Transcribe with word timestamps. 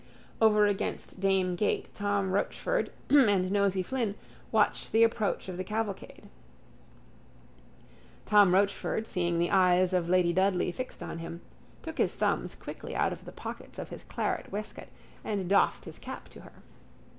Over 0.41 0.65
against 0.65 1.19
Dame 1.19 1.55
gate 1.55 1.91
Tom 1.93 2.31
Rochford 2.31 2.91
and 3.11 3.51
Nosey 3.51 3.83
Flynn 3.83 4.15
watched 4.51 4.91
the 4.91 5.03
approach 5.03 5.47
of 5.47 5.57
the 5.57 5.63
cavalcade. 5.63 6.27
Tom 8.25 8.51
Rochford, 8.51 9.05
seeing 9.05 9.37
the 9.37 9.51
eyes 9.51 9.93
of 9.93 10.09
lady 10.09 10.33
Dudley 10.33 10.71
fixed 10.71 11.03
on 11.03 11.19
him, 11.19 11.41
took 11.83 11.99
his 11.99 12.15
thumbs 12.15 12.55
quickly 12.55 12.95
out 12.95 13.13
of 13.13 13.25
the 13.25 13.31
pockets 13.31 13.77
of 13.77 13.89
his 13.89 14.03
claret 14.05 14.51
waistcoat 14.51 14.87
and 15.23 15.47
doffed 15.47 15.85
his 15.85 15.99
cap 15.99 16.29
to 16.29 16.41
her. 16.41 16.53